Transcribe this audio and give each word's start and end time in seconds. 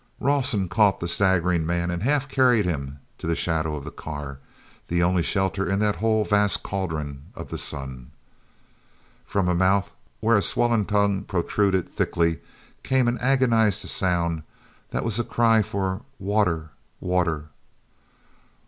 Rawson 0.19 0.67
caught 0.67 0.99
the 0.99 1.07
staggering 1.07 1.63
man 1.63 1.91
and 1.91 2.01
half 2.01 2.27
carried 2.27 2.65
him 2.65 2.97
to 3.19 3.27
the 3.27 3.35
shadow 3.35 3.75
of 3.75 3.83
the 3.83 3.91
car, 3.91 4.39
the 4.87 5.03
only 5.03 5.21
shelter 5.21 5.69
in 5.69 5.77
that 5.77 5.97
whole 5.97 6.25
vast 6.25 6.63
cauldron 6.63 7.25
of 7.35 7.49
the 7.49 7.57
sun. 7.59 8.09
From 9.27 9.47
a 9.47 9.53
mouth 9.53 9.93
where 10.19 10.35
a 10.35 10.41
swollen 10.41 10.85
tongue 10.85 11.21
protruded 11.25 11.87
thickly 11.87 12.39
came 12.81 13.07
an 13.07 13.19
agonized 13.19 13.87
sound 13.87 14.41
that 14.89 15.05
was 15.05 15.19
a 15.19 15.23
cry 15.23 15.61
for, 15.61 16.01
"Water—water!" 16.17 17.49